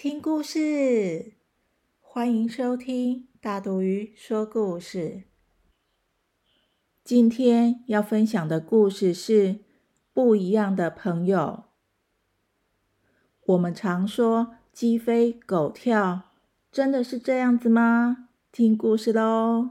[0.00, 1.32] 听故事！
[2.00, 5.24] 欢迎收听大肚鱼说故事。
[7.02, 9.54] 今天要分享的故事是
[10.12, 11.38] 《不一样的朋友》。
[13.44, 16.30] 我们常说鸡飞狗跳，
[16.70, 18.28] 真的是这样子吗？
[18.52, 19.70] 听故事喽！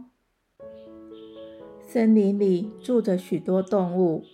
[1.88, 4.26] 森林里住着许多动物。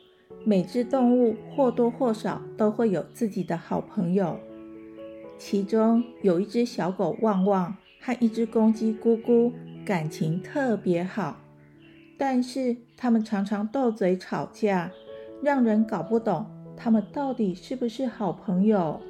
[0.43, 4.39] 每只动物或多或少都会有自己的好朋友，
[5.37, 9.51] 其中有一只小狗旺旺和一只公鸡咕咕
[9.85, 11.37] 感情特别好，
[12.17, 14.91] 但是它们常常斗嘴吵架，
[15.41, 16.45] 让人搞不懂
[16.77, 19.01] 它们到底是不是好朋友。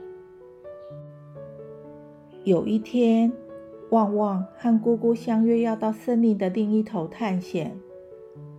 [2.44, 3.32] 有一天，
[3.92, 7.78] 旺旺和咕咕相约要到森林的另一头探险。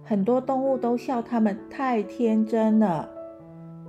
[0.02, 3.10] 很多动物都笑他们太天真了。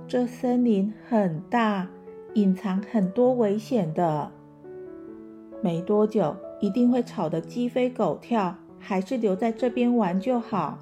[0.08, 1.88] 这森林很大，
[2.36, 4.30] 隐藏很多危险的。
[5.62, 10.78] 没多久，一定会吵得鸡飞狗跳，还是留在这边玩就好。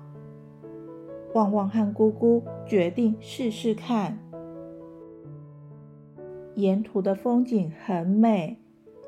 [1.32, 4.18] 旺旺和姑姑决定试试看。
[6.56, 8.58] 沿途的风景很美，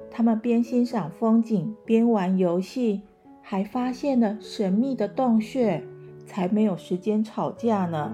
[0.08, 3.02] 他们边欣赏风景边玩游戏，
[3.42, 5.82] 还发现了神秘的洞穴。
[6.24, 8.12] 才没有时间吵架呢。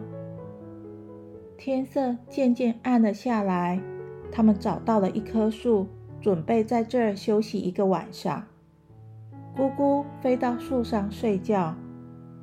[1.57, 3.81] 天色渐渐暗了下来，
[4.33, 5.87] 他们找到了一棵树，
[6.21, 8.43] 准备在这儿休息一个晚上。
[9.55, 11.75] 咕咕飞到树上睡觉，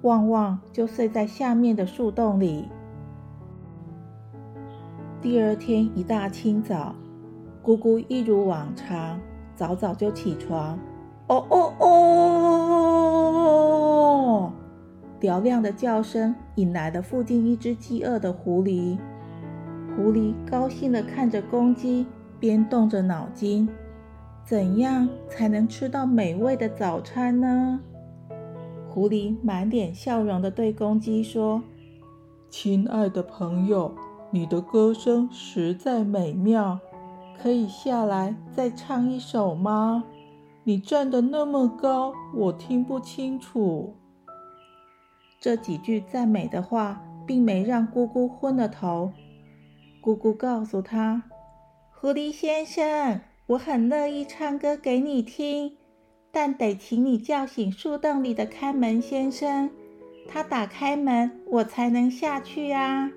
[0.04, 2.70] 旺旺就睡在下面的树洞里。
[5.20, 6.94] 第二天一大清早，
[7.64, 9.20] 咕咕一如往常，
[9.55, 10.78] 早早就起床。
[11.28, 12.99] 哦哦哦！
[15.20, 18.98] 嘹亮的叫声引来了附近一只饥饿的狐狸。
[19.99, 22.08] 狐狸高兴地看着公鸡，
[22.39, 23.67] 边动着脑筋：
[24.45, 27.82] 怎样才能吃到美味的早餐呢？
[28.87, 31.61] 狐狸满脸笑容地对公鸡说
[32.49, 33.93] ：“亲爱的朋友，
[34.32, 36.80] 你的歌声实在美妙，
[37.37, 40.05] 可以下来再唱一首吗？
[40.64, 43.95] 你站得那么高，我听不清楚。”
[45.42, 49.11] 这几句赞美的话，并没让咕咕昏了头。
[50.02, 51.23] 姑姑告诉他
[51.92, 55.76] ：“狐狸先生，我很乐意唱歌给你听，
[56.32, 59.70] 但得请你叫醒树洞里的看门先生，
[60.27, 63.11] 他打开门，我才能下去啊。”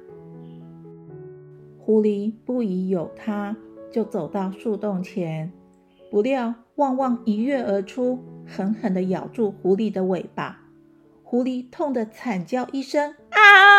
[1.79, 3.57] 狐狸不疑有他，
[3.93, 5.53] 就走到树洞前。
[6.11, 10.61] 不料旺旺一跃而出，狠狠地咬住狐狸的尾巴。
[11.23, 13.72] 狐狸痛得惨叫一声，啊！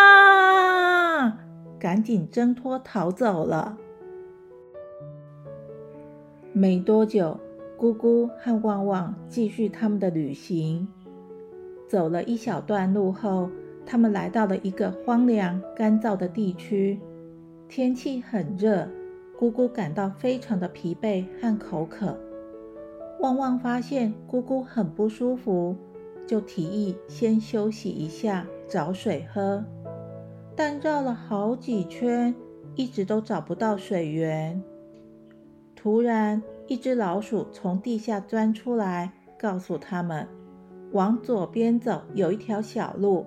[1.83, 3.77] 赶紧挣脱逃走了。
[6.53, 7.37] 没多久，
[7.75, 10.87] 姑姑和旺旺继续他们的旅行。
[11.85, 13.49] 走了一小段路后，
[13.85, 16.97] 他们来到了一个荒凉干燥的地区。
[17.67, 18.87] 天气很热，
[19.37, 22.17] 姑姑感到非常的疲惫和口渴。
[23.19, 25.75] 旺旺发现姑姑很不舒服。
[26.25, 29.61] 就提议先休息一下，找水喝。
[30.55, 32.33] 但绕了好几圈，
[32.75, 34.61] 一直都找不到水源。
[35.75, 40.27] 突然，一只老鼠从地下钻出来，告诉他们：
[40.91, 43.25] 往左边走，有一条小路，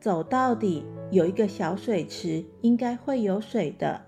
[0.00, 4.02] 走到底有一个小水池，应该会有水的。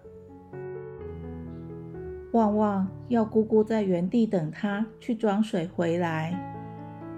[2.32, 6.38] 旺旺要姑姑在原地等他，去装水回来。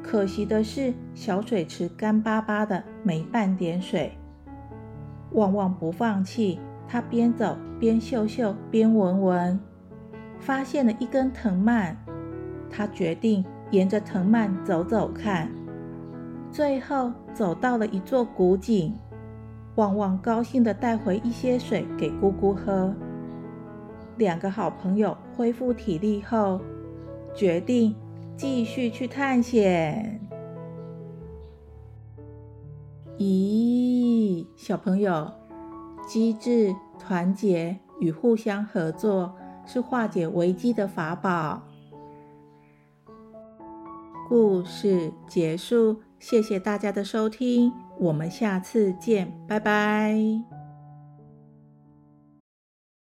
[0.03, 4.13] 可惜的是，小水池干巴巴的，没半点水。
[5.33, 9.61] 旺旺不放弃，他边走边嗅嗅，边闻闻，
[10.39, 11.97] 发现了一根藤蔓。
[12.69, 15.51] 他决定沿着藤蔓走走看。
[16.51, 18.95] 最后走到了一座古井，
[19.77, 22.95] 旺旺高兴地带回一些水给姑姑喝。
[24.17, 26.61] 两个好朋友恢复体力后，
[27.35, 27.95] 决定。
[28.37, 30.19] 继续去探险。
[33.19, 33.90] 咦，
[34.61, 35.33] 小朋友
[36.07, 39.35] 机智团结与互相合作
[39.65, 41.63] 是化解危机的法宝。
[44.29, 50.60] 故事结束谢谢大家的收听我们下次见拜拜。